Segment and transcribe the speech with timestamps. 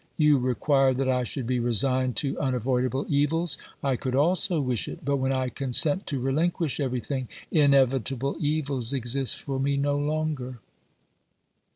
[0.17, 5.05] You require that I should be resigned to unavoidable evils; I could also wish it;
[5.05, 10.57] but when I consent to relinquish everything, inevitable evils exist for me no longer.